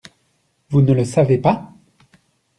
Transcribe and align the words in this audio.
Vous 0.71 0.81
ne 0.81 0.93
le 0.95 1.05
savez 1.05 1.37
pas? 1.37 1.73